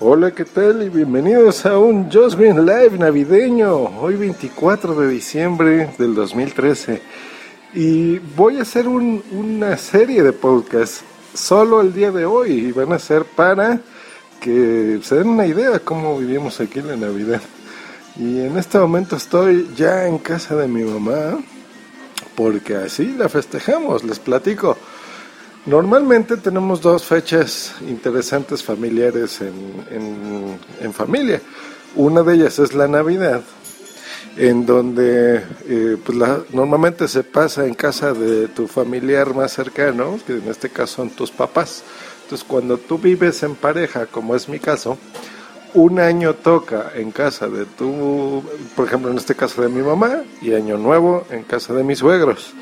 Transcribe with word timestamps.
Hola, 0.00 0.32
¿qué 0.32 0.44
tal? 0.44 0.82
Y 0.82 0.88
bienvenidos 0.88 1.64
a 1.66 1.78
un 1.78 2.10
Just 2.10 2.36
Green 2.36 2.66
Live 2.66 2.98
navideño. 2.98 3.76
Hoy 4.00 4.16
24 4.16 4.92
de 4.96 5.08
diciembre 5.08 5.90
del 5.96 6.16
2013. 6.16 7.00
Y 7.74 8.18
voy 8.18 8.58
a 8.58 8.62
hacer 8.62 8.88
una 8.88 9.76
serie 9.76 10.24
de 10.24 10.32
podcasts 10.32 11.04
solo 11.32 11.80
el 11.80 11.94
día 11.94 12.10
de 12.10 12.24
hoy. 12.24 12.50
Y 12.50 12.72
van 12.72 12.92
a 12.92 12.98
ser 12.98 13.24
para 13.24 13.80
que 14.40 14.98
se 15.00 15.14
den 15.14 15.28
una 15.28 15.46
idea 15.46 15.70
de 15.70 15.78
cómo 15.78 16.18
vivimos 16.18 16.60
aquí 16.60 16.80
en 16.80 16.88
la 16.88 16.96
Navidad. 16.96 17.40
Y 18.16 18.40
en 18.40 18.58
este 18.58 18.78
momento 18.80 19.14
estoy 19.14 19.70
ya 19.76 20.08
en 20.08 20.18
casa 20.18 20.56
de 20.56 20.66
mi 20.66 20.82
mamá. 20.82 21.38
Porque 22.34 22.74
así 22.74 23.14
la 23.16 23.28
festejamos, 23.28 24.02
les 24.02 24.18
platico. 24.18 24.76
Normalmente 25.66 26.36
tenemos 26.36 26.82
dos 26.82 27.04
fechas 27.04 27.74
interesantes 27.88 28.62
familiares 28.62 29.40
en, 29.40 30.58
en, 30.78 30.92
familia. 30.92 31.40
Una 31.96 32.22
de 32.22 32.34
ellas 32.34 32.58
es 32.58 32.74
la 32.74 32.86
Navidad, 32.86 33.40
en 34.36 34.66
donde 34.66 35.42
eh, 35.66 35.96
pues 36.04 36.18
normalmente 36.52 37.08
se 37.08 37.24
pasa 37.24 37.66
en 37.66 37.72
casa 37.72 38.12
de 38.12 38.48
tu 38.48 38.66
familiar 38.66 39.34
más 39.34 39.52
cercano, 39.52 40.18
que 40.26 40.34
en 40.34 40.48
este 40.50 40.68
caso 40.68 40.96
son 40.96 41.10
tus 41.10 41.30
papás. 41.30 41.82
Entonces 42.24 42.46
cuando 42.46 42.76
tú 42.76 42.98
vives 42.98 43.42
en 43.42 43.54
pareja, 43.54 44.04
como 44.04 44.36
es 44.36 44.50
mi 44.50 44.58
caso, 44.58 44.98
un 45.72 45.98
año 45.98 46.34
toca 46.34 46.92
en 46.94 47.10
casa 47.10 47.48
de 47.48 47.64
tu, 47.64 48.42
por 48.76 48.86
ejemplo 48.86 49.10
en 49.10 49.16
este 49.16 49.34
caso 49.34 49.62
de 49.62 49.70
mi 49.70 49.80
mamá, 49.80 50.24
y 50.42 50.52
año 50.52 50.76
nuevo 50.76 51.26
en 51.30 51.42
casa 51.42 51.72
de 51.72 51.84
mis 51.84 52.00
suegros 52.00 52.52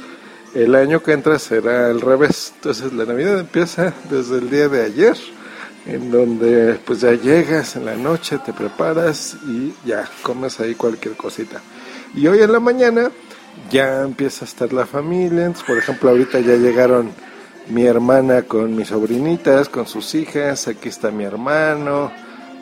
el 0.55 0.75
año 0.75 1.03
que 1.03 1.12
entra 1.12 1.39
será 1.39 1.86
al 1.86 2.00
revés. 2.00 2.53
Entonces 2.56 2.92
la 2.92 3.05
Navidad 3.05 3.41
empieza 3.41 3.95
desde 4.11 4.39
el 4.39 4.50
día 4.50 4.69
de 4.69 4.84
ayer, 4.84 5.17
en 5.86 6.11
donde 6.11 6.78
pues 6.84 7.00
ya 7.00 7.12
llegas 7.12 7.77
en 7.77 7.86
la 7.86 7.97
noche, 7.97 8.39
te 8.44 8.53
preparas 8.53 9.36
y 9.47 9.75
ya 9.84 10.09
comes 10.22 10.61
ahí 10.61 10.75
cualquier 10.75 11.17
cosita. 11.17 11.61
Y 12.14 12.27
hoy 12.27 12.41
en 12.41 12.53
la 12.53 12.61
mañana 12.61 13.11
ya 13.70 14.03
empieza 14.03 14.44
a 14.44 14.48
estar 14.48 14.72
la 14.72 14.86
familia. 14.86 15.53
Por 15.67 15.78
ejemplo, 15.78 16.11
ahorita 16.11 16.41
ya 16.41 16.56
llegaron 16.56 17.11
mi 17.69 17.84
hermana 17.84 18.42
con 18.42 18.77
mis 18.77 18.89
sobrinitas, 18.89 19.69
con 19.69 19.87
sus 19.87 20.14
hijas. 20.14 20.69
Aquí 20.69 20.89
está 20.89 21.11
mi 21.11 21.25
hermano, 21.25 22.12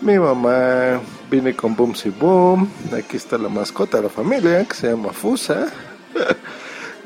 mi 0.02 0.18
mamá. 0.18 1.00
Vine 1.30 1.54
con 1.54 1.76
y 2.04 2.08
Boom. 2.10 2.70
Aquí 2.96 3.16
está 3.16 3.38
la 3.38 3.48
mascota 3.48 3.98
de 3.98 4.04
la 4.04 4.08
familia 4.08 4.64
que 4.64 4.74
se 4.74 4.90
llama 4.90 5.12
Fusa. 5.12 5.66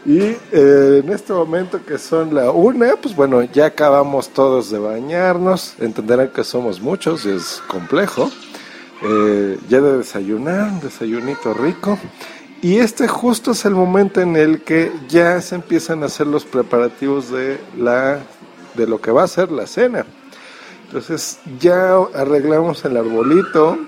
Y 0.07 0.21
eh, 0.21 1.03
en 1.03 1.09
este 1.11 1.33
momento 1.33 1.81
que 1.85 1.97
son 1.97 2.35
la 2.35 2.51
una, 2.51 2.97
pues 2.97 3.17
bueno, 3.17 3.43
ya 3.43 3.67
acabamos 3.67 4.29
todos 4.29 4.71
de 4.71 4.79
bañarnos. 4.79 5.75
Entenderán 5.81 6.29
que 6.29 6.45
somos 6.45 6.81
muchos 6.81 7.25
y 7.25 7.31
es 7.31 7.63
complejo. 7.69 8.31
Eh, 9.03 9.59
ya 9.69 9.81
de 9.81 9.99
desayunar, 9.99 10.73
un 10.73 10.81
desayunito 10.81 11.55
rico. 11.55 11.99
Y 12.61 12.79
este 12.79 13.09
justo 13.09 13.53
es 13.53 13.64
el 13.64 13.75
momento 13.75 14.20
en 14.20 14.37
el 14.37 14.63
que 14.63 14.93
ya 15.09 15.41
se 15.41 15.55
empiezan 15.55 16.03
a 16.03 16.07
hacer 16.07 16.27
los 16.27 16.45
preparativos 16.45 17.31
de, 17.31 17.59
la, 17.77 18.20
de 18.75 18.87
lo 18.87 19.01
que 19.01 19.11
va 19.11 19.23
a 19.23 19.29
ser 19.29 19.51
la 19.53 19.67
cena. 19.67 20.05
Entonces 20.87 21.39
ya 21.59 21.97
arreglamos 22.14 22.85
el 22.85 22.97
arbolito, 22.97 23.79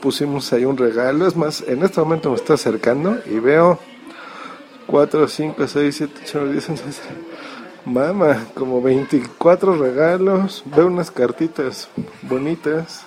pusimos 0.00 0.52
ahí 0.52 0.64
un 0.64 0.76
regalo. 0.76 1.26
Es 1.26 1.36
más, 1.36 1.64
en 1.66 1.82
este 1.82 2.00
momento 2.00 2.30
me 2.30 2.36
está 2.36 2.54
acercando 2.54 3.18
y 3.26 3.38
veo 3.38 3.78
4, 4.86 5.28
5, 5.28 5.66
6, 5.66 5.96
7, 5.96 6.20
8, 6.22 6.38
9, 6.40 6.52
10, 6.52 6.68
11, 6.70 7.02
Mama, 7.86 8.46
como 8.54 8.82
24 8.82 9.76
regalos. 9.76 10.64
Veo 10.74 10.88
unas 10.88 11.10
cartitas 11.10 11.88
bonitas 12.22 13.04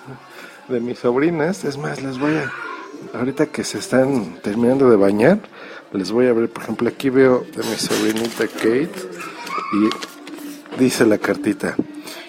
de 0.70 0.80
mis 0.80 1.00
sobrinas. 1.00 1.66
Es 1.66 1.78
más, 1.78 2.02
les 2.02 2.18
voy 2.18 2.36
a. 2.36 2.52
Ahorita 3.18 3.46
que 3.48 3.64
se 3.64 3.78
están 3.78 4.40
terminando 4.42 4.90
de 4.90 4.96
bañar, 4.96 5.40
les 5.92 6.12
voy 6.12 6.28
a 6.28 6.34
ver. 6.34 6.50
Por 6.50 6.64
ejemplo, 6.64 6.88
aquí 6.88 7.10
veo 7.10 7.46
de 7.56 7.64
mi 7.64 7.76
sobrinita 7.76 8.48
Kate. 8.48 8.92
Y 9.74 10.80
dice 10.82 11.06
la 11.06 11.18
cartita: 11.18 11.76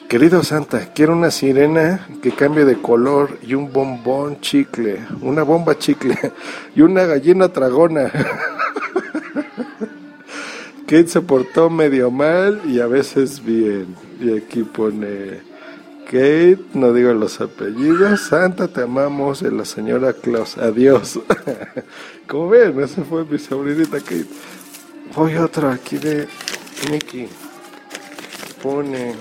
Querido 0.09 0.43
Santa, 0.43 0.93
quiero 0.93 1.13
una 1.13 1.31
sirena 1.31 2.09
que 2.21 2.33
cambie 2.33 2.65
de 2.65 2.83
color 2.83 3.39
y 3.43 3.55
un 3.55 3.73
bombón 3.73 4.41
chicle, 4.41 5.07
una 5.21 5.45
bomba 5.45 5.79
chicle 5.79 6.19
y 6.75 6.83
una 6.83 7.05
gallina 7.05 7.49
tragona. 7.53 8.11
Kate 10.91 11.07
se 11.07 11.21
portó 11.21 11.71
medio 11.71 12.11
mal 12.11 12.63
y 12.67 12.81
a 12.81 12.89
veces 12.89 13.45
bien. 13.45 13.95
Y 14.21 14.37
aquí 14.37 14.65
pone 14.65 15.41
Kate, 16.07 16.59
no 16.75 16.93
digo 16.93 17.13
los 17.13 17.41
apellidos. 17.41 18.23
Santa, 18.23 18.67
te 18.67 18.83
amamos. 18.83 19.39
de 19.39 19.53
la 19.53 19.65
señora 19.65 20.13
Claus, 20.15 20.59
adiós. 20.59 21.21
Como 22.27 22.49
ven, 22.49 22.81
esa 22.81 23.05
fue 23.05 23.25
mi 23.25 23.39
sobrinita 23.39 24.01
Kate. 24.01 24.27
Voy 25.15 25.37
otro 25.37 25.71
aquí 25.71 25.97
de 25.97 26.27
Mickey. 26.91 27.29
Pone, 28.61 29.15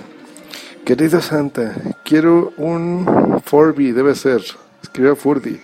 querido 0.84 1.22
Santa, 1.22 1.76
quiero 2.04 2.52
un 2.58 3.40
Furby, 3.46 3.92
debe 3.92 4.16
ser. 4.16 4.42
Escribió 4.82 5.16
Furby. 5.16 5.62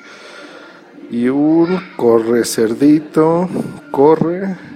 Y 1.09 1.29
un 1.29 1.79
corre 1.97 2.45
cerdito, 2.45 3.49
corre 3.89 4.74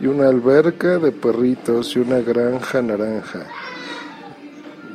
y 0.00 0.06
una 0.06 0.28
alberca 0.28 0.98
de 0.98 1.12
perritos 1.12 1.96
y 1.96 1.98
una 1.98 2.20
granja 2.20 2.82
naranja. 2.82 3.46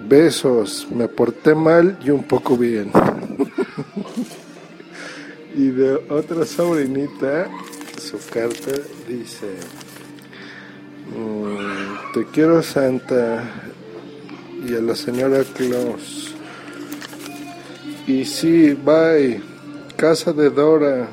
Besos, 0.08 0.88
me 0.92 1.08
porté 1.08 1.56
mal 1.56 1.98
y 2.04 2.10
un 2.10 2.24
poco 2.24 2.58
bien. 2.58 2.92
y 5.56 5.68
de 5.68 5.96
otra 6.10 6.46
sobrinita, 6.46 7.50
su 8.00 8.18
carta 8.32 8.72
dice, 9.08 9.48
mm, 11.16 12.14
te 12.14 12.26
quiero 12.28 12.62
Santa 12.62 13.44
y 14.66 14.76
a 14.76 14.80
la 14.80 14.96
señora 14.96 15.44
Claus. 15.56 16.34
Y 18.08 18.26
sí, 18.26 18.74
bye, 18.74 19.42
casa 19.96 20.34
de 20.34 20.50
Dora, 20.50 21.08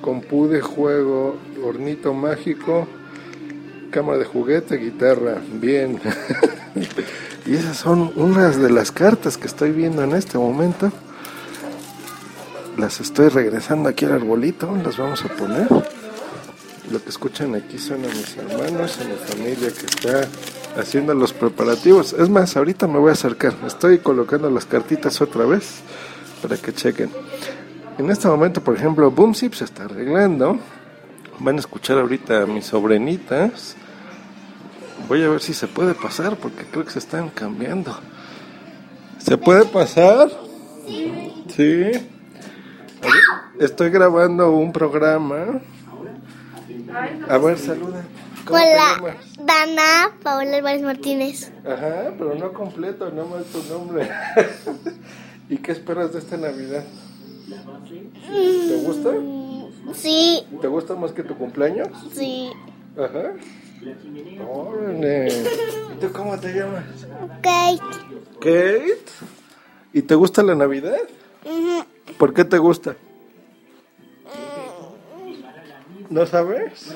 con 0.00 0.20
pu 0.20 0.48
de 0.48 0.60
juego, 0.60 1.36
hornito 1.64 2.12
mágico 2.12 2.88
cámara 3.96 4.18
de 4.18 4.26
juguete, 4.26 4.76
guitarra, 4.76 5.38
bien. 5.54 5.98
y 7.46 7.54
esas 7.54 7.78
son 7.78 8.12
unas 8.16 8.60
de 8.60 8.68
las 8.68 8.92
cartas 8.92 9.38
que 9.38 9.46
estoy 9.46 9.70
viendo 9.70 10.04
en 10.04 10.12
este 10.12 10.36
momento. 10.36 10.92
Las 12.76 13.00
estoy 13.00 13.30
regresando 13.30 13.88
aquí 13.88 14.04
al 14.04 14.12
arbolito, 14.12 14.70
las 14.84 14.98
vamos 14.98 15.24
a 15.24 15.28
poner. 15.28 15.66
Lo 16.90 17.02
que 17.02 17.08
escuchan 17.08 17.54
aquí 17.54 17.78
son 17.78 18.04
a 18.04 18.08
mis 18.08 18.36
hermanos, 18.36 18.98
a 19.00 19.04
mi 19.04 19.14
familia 19.14 19.70
que 19.72 19.86
está 19.86 20.28
haciendo 20.78 21.14
los 21.14 21.32
preparativos. 21.32 22.12
Es 22.12 22.28
más, 22.28 22.54
ahorita 22.54 22.86
me 22.86 22.98
voy 22.98 23.08
a 23.08 23.12
acercar. 23.14 23.54
Estoy 23.66 24.00
colocando 24.00 24.50
las 24.50 24.66
cartitas 24.66 25.22
otra 25.22 25.46
vez 25.46 25.76
para 26.42 26.58
que 26.58 26.74
chequen. 26.74 27.08
En 27.96 28.10
este 28.10 28.28
momento, 28.28 28.60
por 28.60 28.76
ejemplo, 28.76 29.10
Boomsip 29.10 29.54
se 29.54 29.64
está 29.64 29.84
arreglando. 29.84 30.58
Van 31.38 31.56
a 31.56 31.60
escuchar 31.60 31.96
ahorita 31.96 32.42
a 32.42 32.46
mis 32.46 32.66
sobrinitas 32.66 33.74
Voy 35.08 35.22
a 35.22 35.28
ver 35.28 35.40
si 35.40 35.54
se 35.54 35.68
puede 35.68 35.94
pasar 35.94 36.36
porque 36.36 36.64
creo 36.64 36.84
que 36.84 36.90
se 36.90 36.98
están 36.98 37.28
cambiando. 37.28 37.96
¿Se 39.18 39.38
puede 39.38 39.64
pasar? 39.64 40.28
Sí. 41.48 41.90
Estoy 43.60 43.90
grabando 43.90 44.50
un 44.50 44.72
programa. 44.72 45.60
A 47.28 47.38
ver, 47.38 47.58
saluda. 47.58 48.04
Hola, 48.48 49.16
Dana 49.44 50.12
Paola 50.22 50.56
Álvarez 50.56 50.82
Martínez. 50.82 51.52
Ajá, 51.64 52.12
pero 52.16 52.34
no 52.34 52.52
completo, 52.52 53.10
no 53.10 53.26
más 53.26 53.44
tu 53.46 53.62
nombre. 53.72 54.08
¿Y 55.48 55.58
qué 55.58 55.72
esperas 55.72 56.12
de 56.12 56.18
esta 56.20 56.36
Navidad? 56.36 56.84
¿Te 58.28 58.76
gusta? 58.84 59.10
Sí. 59.94 60.46
¿Te 60.60 60.66
gusta 60.68 60.94
más 60.94 61.12
que 61.12 61.22
tu 61.22 61.36
cumpleaños? 61.36 61.88
Sí. 62.12 62.50
Ajá. 62.96 63.34
Órale. 64.48 65.28
¿Y 65.96 66.00
tú 66.00 66.12
cómo 66.12 66.38
te 66.38 66.52
llamas? 66.52 66.84
Kate. 67.42 67.80
¿Kate? 68.40 69.04
¿Y 69.92 70.02
te 70.02 70.14
gusta 70.14 70.42
la 70.42 70.54
Navidad? 70.54 70.98
¿Por 72.18 72.34
qué 72.34 72.44
te 72.44 72.58
gusta? 72.58 72.96
¿No 76.10 76.26
sabes? 76.26 76.94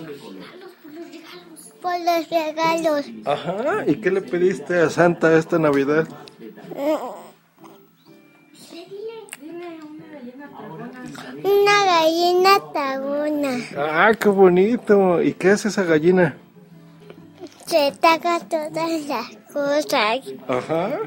Por 1.83 1.99
los 2.01 2.29
regalos. 2.31 3.07
Ajá, 3.25 3.85
¿y 3.87 3.97
qué 3.97 4.11
le 4.11 4.21
pediste 4.21 4.79
a 4.79 4.91
Santa 4.91 5.37
esta 5.37 5.59
Navidad? 5.59 6.07
Una 11.43 11.85
gallina 11.85 12.51
taguna. 12.73 13.59
Ah, 13.77 14.13
qué 14.19 14.29
bonito. 14.29 15.23
¿Y 15.23 15.33
qué 15.33 15.51
hace 15.51 15.69
esa 15.69 15.85
gallina? 15.85 16.37
Se 17.71 17.93
taga 18.01 18.41
todas 18.41 19.07
las 19.07 19.37
cosas. 19.53 20.35
Ajá. 20.49 20.99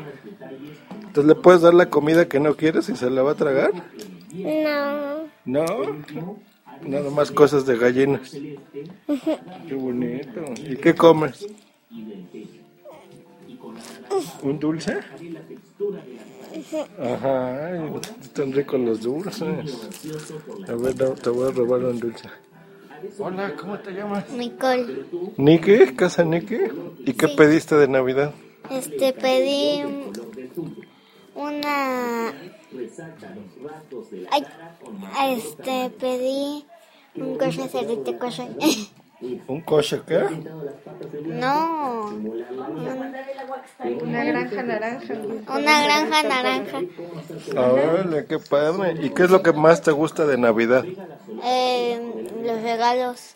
Entonces 0.93 1.25
le 1.25 1.35
puedes 1.35 1.61
dar 1.61 1.73
la 1.73 1.89
comida 1.89 2.29
que 2.29 2.39
no 2.39 2.55
quieres 2.55 2.87
y 2.87 2.95
se 2.95 3.09
la 3.09 3.21
va 3.21 3.31
a 3.31 3.35
tragar. 3.35 3.71
No. 4.31 5.27
No. 5.43 5.65
Nada 6.87 7.09
más 7.09 7.31
cosas 7.31 7.65
de 7.65 7.77
gallinas. 7.77 8.31
Qué 8.31 9.75
bonito. 9.75 10.41
¿Y 10.55 10.77
qué 10.77 10.95
comes? 10.95 11.45
¿Un 14.41 14.57
dulce? 14.57 14.99
Ajá, 16.97 17.75
están 18.21 18.53
ricos 18.53 18.79
los 18.79 19.01
dulces. 19.01 19.41
A 20.69 20.75
ver, 20.75 20.93
te 21.15 21.29
voy 21.29 21.49
a 21.49 21.51
robar 21.51 21.83
un 21.83 21.99
dulce. 21.99 22.29
Hola, 23.19 23.53
¿cómo 23.59 23.79
te 23.79 23.91
llamas? 23.91 24.29
Nicole. 24.29 25.05
¿Niki? 25.37 25.93
¿Casa 25.95 26.23
Niki? 26.23 26.57
¿Y 27.05 27.13
qué 27.13 27.27
pediste 27.27 27.75
de 27.75 27.87
Navidad? 27.87 28.33
Este 28.69 29.11
pedí 29.13 29.83
una. 31.35 32.29
Ay, 34.31 34.45
este 35.37 35.89
pedí 35.99 36.65
un 37.15 37.37
coche 37.37 37.67
cerrito 37.67 38.17
coche. 38.17 38.47
¿Un 39.47 39.61
coche 39.61 40.01
qué? 40.05 40.23
No. 41.25 42.13
Una 44.01 44.23
granja 44.23 44.63
naranja. 44.63 45.13
Una 45.47 45.83
granja 45.83 46.23
naranja. 46.23 46.81
Órale, 47.55 48.25
qué 48.25 48.39
padre. 48.39 48.97
¿Y 49.01 49.09
qué 49.11 49.23
es 49.23 49.29
lo 49.29 49.41
que 49.41 49.53
más 49.53 49.81
te 49.81 49.91
gusta 49.91 50.25
de 50.25 50.37
Navidad? 50.37 50.85
Eh, 51.43 52.27
los 52.43 52.61
regalos. 52.61 53.35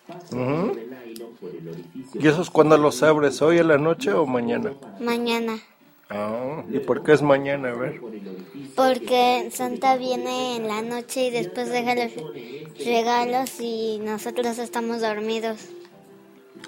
¿Y 2.14 2.28
esos 2.28 2.50
cuándo 2.50 2.78
los 2.78 3.02
abres? 3.04 3.42
¿Hoy 3.42 3.60
en 3.60 3.68
la 3.68 3.78
noche 3.78 4.12
o 4.12 4.26
mañana? 4.26 4.74
Mañana. 5.00 5.58
Ah, 6.10 6.64
¿y 6.72 6.80
por 6.80 7.04
qué 7.04 7.14
es 7.14 7.22
mañana? 7.22 7.70
A 7.70 7.76
ver. 7.76 8.00
Porque 8.76 9.50
Santa 9.52 9.98
viene 9.98 10.56
en 10.58 10.68
la 10.68 10.82
noche 10.82 11.26
y 11.28 11.32
después 11.32 11.70
deja 11.72 11.96
los 11.96 12.12
regalos 12.86 13.50
y 13.60 14.00
nosotros 14.04 14.58
estamos 14.60 15.02
dormidos. 15.02 15.58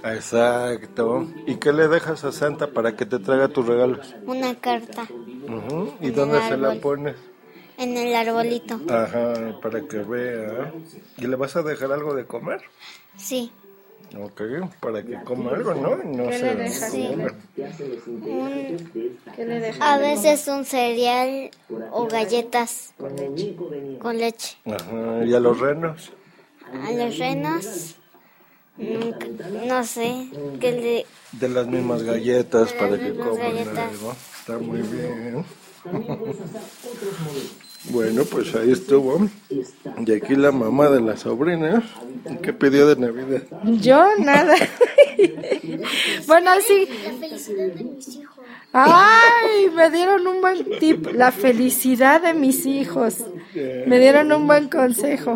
Exacto. 0.04 1.28
¿Y 1.46 1.56
qué 1.56 1.74
le 1.74 1.88
dejas 1.88 2.24
a 2.24 2.32
Santa 2.32 2.68
para 2.68 2.96
que 2.96 3.06
te 3.06 3.20
traiga 3.20 3.48
tus 3.50 3.66
regalos? 3.66 4.16
Una 4.26 4.56
carta 4.56 5.08
Ujú. 5.48 5.94
¿Y 6.02 6.08
En 6.08 6.16
dónde 6.16 6.42
se 6.44 6.58
la 6.58 6.74
pones? 6.76 7.16
en 7.78 7.98
el 7.98 8.14
arbolito. 8.14 8.80
Ajá, 8.90 9.54
para 9.62 9.82
que 9.88 9.98
vea. 10.00 10.74
¿Y 11.18 11.28
le 11.28 11.36
vas 11.36 11.56
a 11.56 11.64
dejar 11.64 11.92
algo 11.92 12.14
de 12.14 12.26
comer? 12.26 12.62
Sí. 13.18 13.52
Ok, 14.18 14.42
para 14.80 15.04
que 15.04 15.18
coma 15.24 15.52
algo, 15.52 15.74
¿no? 15.76 15.98
No 16.04 16.30
¿Qué 16.30 16.38
se 16.40 16.46
le 16.46 16.56
dejas 16.56 16.92
duerma. 16.92 17.34
Un- 18.26 18.78
¿Qué 19.36 19.46
le 19.46 19.60
dejas? 19.60 19.82
a 19.82 19.98
veces 19.98 20.48
un 20.48 20.66
cereal 20.66 21.52
o 21.92 22.08
galletas 22.08 22.94
con 24.00 24.18
leche. 24.18 24.58
Ajá, 24.66 25.24
¿y 25.26 25.34
a 25.34 25.40
los 25.40 25.60
renos? 25.60 26.12
A 26.84 26.92
los 26.92 27.18
renos, 27.18 27.96
mm, 28.78 29.68
no 29.68 29.84
sé, 29.84 30.28
que 30.60 30.72
le... 30.72 31.06
De 31.34 31.50
las 31.50 31.68
mismas 31.68 32.02
galletas 32.04 32.74
para 32.74 32.98
que 32.98 33.14
coman 33.16 33.78
algo. 33.78 34.16
Está 34.40 34.58
muy 34.58 34.82
bien. 34.82 35.46
Bueno, 37.86 38.24
pues 38.26 38.54
ahí 38.56 38.72
estuvo. 38.72 39.30
Y 39.50 40.12
aquí 40.12 40.36
la 40.36 40.52
mamá 40.52 40.90
de 40.90 41.02
la 41.02 41.18
sobrina. 41.18 41.82
¿Qué 42.42 42.54
pidió 42.54 42.88
de 42.88 42.96
Navidad? 42.98 43.44
Yo 43.64 44.06
nada. 44.20 44.56
bueno, 46.28 46.52
sí. 46.66 46.88
La 47.04 47.14
felicidad 47.14 47.68
de 47.68 47.84
mis 47.84 48.08
hijos. 48.16 48.46
Ay, 48.74 49.70
me 49.74 49.90
dieron 49.90 50.28
un 50.28 50.42
buen 50.42 50.80
tip. 50.80 51.08
La 51.14 51.32
felicidad 51.32 52.22
de 52.22 52.34
mis 52.34 52.66
hijos. 52.66 53.26
Me 53.54 54.00
dieron 54.00 54.32
un 54.32 54.46
buen 54.46 54.70
consejo. 54.70 55.36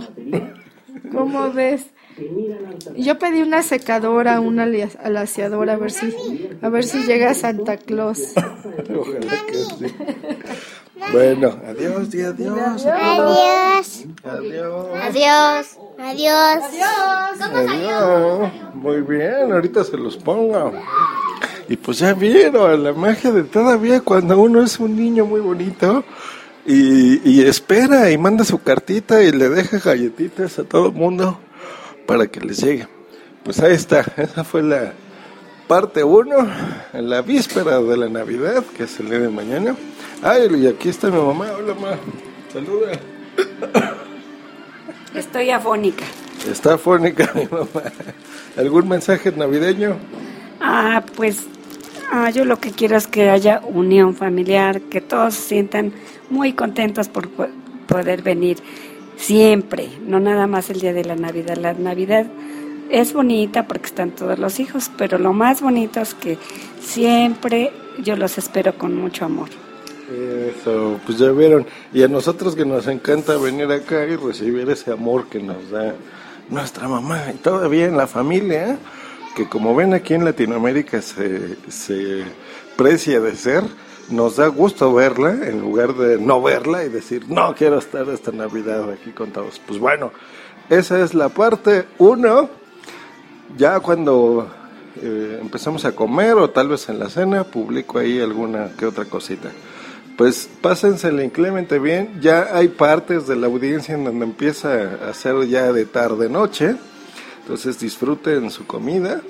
¿Cómo 1.11 1.51
ves? 1.51 1.87
Yo 2.95 3.17
pedí 3.17 3.41
una 3.41 3.63
secadora, 3.63 4.39
una 4.39 4.63
alaciadora, 4.63 5.73
a 5.73 5.77
ver 5.77 5.91
si, 5.91 6.49
a 6.61 6.69
ver 6.69 6.83
si 6.83 7.03
llega 7.03 7.33
Santa 7.33 7.77
Claus. 7.77 8.33
Ojalá 8.95 9.45
que 9.47 9.55
sí. 9.55 9.85
Bueno, 11.11 11.59
adiós, 11.67 12.09
di 12.09 12.21
adiós. 12.21 12.85
Adiós. 12.85 14.05
Adiós. 14.23 15.77
Adiós. 15.99 16.63
Adiós. 16.63 17.41
Adiós. 17.41 18.51
Muy 18.73 19.01
bien, 19.01 19.51
ahorita 19.51 19.83
se 19.83 19.97
los 19.97 20.17
pongo. 20.17 20.73
Y 21.69 21.77
pues 21.77 21.99
ya 21.99 22.13
vieron 22.13 22.83
la 22.83 22.93
magia 22.93 23.31
de 23.31 23.43
todavía 23.43 24.01
cuando 24.01 24.39
uno 24.39 24.63
es 24.63 24.79
un 24.79 24.95
niño 24.95 25.25
muy 25.25 25.39
bonito 25.39 26.03
y, 26.65 27.21
y 27.29 27.41
espera 27.41 28.11
y 28.11 28.17
manda 28.17 28.43
su 28.43 28.61
cartita 28.61 29.21
y 29.21 29.31
le 29.31 29.49
deja 29.49 29.79
galletitas 29.79 30.59
a 30.59 30.63
todo 30.63 30.87
el 30.87 30.93
mundo 30.93 31.39
para 32.05 32.27
que 32.27 32.41
les 32.41 32.57
llegue. 32.57 32.87
Pues 33.43 33.59
ahí 33.59 33.73
está, 33.73 34.05
esa 34.17 34.43
fue 34.43 34.63
la 34.63 34.93
parte 35.67 36.03
1, 36.03 36.47
en 36.93 37.09
la 37.09 37.21
víspera 37.21 37.81
de 37.81 37.97
la 37.97 38.09
Navidad, 38.09 38.63
que 38.75 38.83
es 38.83 38.99
el 38.99 39.09
día 39.09 39.19
de 39.19 39.29
mañana. 39.29 39.75
Ay, 40.23 40.47
y 40.55 40.67
aquí 40.67 40.89
está 40.89 41.09
mi 41.09 41.17
mamá, 41.17 41.51
hola 41.57 41.73
mamá, 41.73 41.97
saluda. 42.51 42.91
Estoy 45.13 45.49
afónica. 45.49 46.05
Está 46.49 46.77
fónica 46.77 47.31
mi 47.35 47.45
mamá. 47.45 47.91
¿Algún 48.57 48.87
mensaje 48.87 49.31
navideño? 49.31 49.97
Ah, 50.61 51.03
pues 51.15 51.45
ah, 52.11 52.29
yo 52.29 52.45
lo 52.45 52.57
que 52.59 52.71
quiero 52.71 52.95
es 52.95 53.07
que 53.07 53.29
haya 53.29 53.61
unión 53.65 54.15
familiar, 54.15 54.81
que 54.81 55.01
todos 55.01 55.33
se 55.35 55.41
sientan 55.49 55.91
muy 56.29 56.53
contentos 56.53 57.09
por 57.09 57.29
po- 57.29 57.47
poder 57.87 58.21
venir 58.21 58.57
siempre, 59.17 59.89
no 60.05 60.19
nada 60.19 60.47
más 60.47 60.69
el 60.69 60.79
día 60.79 60.93
de 60.93 61.03
la 61.05 61.15
Navidad. 61.15 61.57
La 61.57 61.73
Navidad 61.73 62.27
es 62.89 63.13
bonita 63.13 63.67
porque 63.67 63.87
están 63.87 64.11
todos 64.11 64.39
los 64.39 64.59
hijos, 64.59 64.89
pero 64.97 65.17
lo 65.17 65.33
más 65.33 65.61
bonito 65.61 65.99
es 65.99 66.13
que 66.13 66.37
siempre 66.79 67.71
yo 68.01 68.15
los 68.15 68.37
espero 68.37 68.77
con 68.77 68.95
mucho 68.95 69.25
amor. 69.25 69.49
Eso, 70.11 70.99
pues 71.05 71.17
ya 71.17 71.31
vieron. 71.31 71.65
Y 71.93 72.03
a 72.03 72.07
nosotros 72.07 72.55
que 72.55 72.65
nos 72.65 72.87
encanta 72.87 73.37
venir 73.37 73.71
acá 73.71 74.05
y 74.05 74.15
recibir 74.15 74.69
ese 74.69 74.91
amor 74.91 75.27
que 75.27 75.39
nos 75.39 75.69
da 75.71 75.95
nuestra 76.49 76.87
mamá 76.87 77.31
y 77.33 77.37
todavía 77.37 77.85
en 77.85 77.95
la 77.95 78.07
familia, 78.07 78.77
que 79.35 79.47
como 79.47 79.73
ven 79.75 79.93
aquí 79.93 80.13
en 80.13 80.25
Latinoamérica 80.25 81.01
se, 81.01 81.55
se 81.69 82.23
precia 82.75 83.21
de 83.21 83.35
ser, 83.35 83.63
nos 84.09 84.35
da 84.35 84.47
gusto 84.47 84.93
verla 84.93 85.47
en 85.47 85.61
lugar 85.61 85.93
de 85.95 86.19
no 86.19 86.41
verla 86.41 86.83
y 86.83 86.89
decir, 86.89 87.29
no 87.29 87.55
quiero 87.55 87.77
estar 87.77 88.07
esta 88.09 88.31
Navidad 88.31 88.91
aquí 88.91 89.11
con 89.11 89.31
todos. 89.31 89.61
Pues 89.65 89.79
bueno, 89.79 90.11
esa 90.69 90.99
es 90.99 91.13
la 91.13 91.29
parte 91.29 91.85
uno. 91.97 92.49
Ya 93.57 93.79
cuando 93.79 94.47
eh, 95.01 95.39
empezamos 95.41 95.85
a 95.85 95.93
comer 95.93 96.33
o 96.33 96.49
tal 96.49 96.69
vez 96.69 96.89
en 96.89 96.99
la 96.99 97.09
cena, 97.09 97.43
publico 97.43 97.99
ahí 97.99 98.19
alguna 98.19 98.71
que 98.77 98.85
otra 98.85 99.05
cosita. 99.05 99.49
Pues 100.17 100.49
pásensela 100.61 101.23
inclemente 101.23 101.79
bien. 101.79 102.19
Ya 102.21 102.55
hay 102.55 102.67
partes 102.67 103.27
de 103.27 103.35
la 103.35 103.47
audiencia 103.47 103.95
en 103.95 104.03
donde 104.03 104.25
empieza 104.25 105.09
a 105.09 105.13
ser 105.13 105.47
ya 105.47 105.71
de 105.71 105.85
tarde 105.85 106.29
noche. 106.29 106.75
Entonces 107.41 107.79
disfruten 107.79 108.51
su 108.51 108.65
comida 108.65 109.21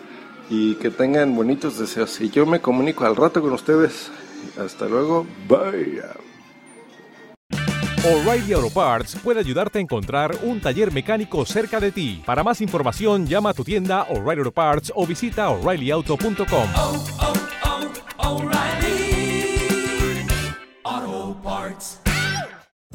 y 0.49 0.75
que 0.75 0.89
tengan 0.89 1.35
bonitos 1.35 1.79
deseos. 1.79 2.19
Y 2.21 2.29
yo 2.29 2.45
me 2.45 2.59
comunico 2.59 3.05
al 3.05 3.15
rato 3.15 3.41
con 3.41 3.53
ustedes. 3.53 4.11
Hasta 4.59 4.87
luego. 4.87 5.25
Bye. 5.47 6.01
O'Reilly 8.05 8.51
Auto 8.51 8.69
Parts 8.69 9.15
puede 9.23 9.39
ayudarte 9.39 9.79
a 9.79 9.81
encontrar 9.81 10.35
un 10.43 10.59
taller 10.59 10.91
mecánico 10.91 11.45
cerca 11.45 11.79
de 11.79 11.93
ti. 11.93 12.21
Para 12.25 12.43
más 12.43 12.59
información, 12.59 13.25
llama 13.25 13.51
a 13.51 13.53
tu 13.53 13.63
tienda 13.63 14.03
O'Reilly 14.09 14.39
Auto 14.39 14.51
Parts 14.51 14.91
o 14.93 15.07
visita 15.07 15.49
oreillyauto.com. 15.49 16.67